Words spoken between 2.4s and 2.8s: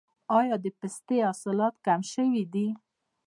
دي؟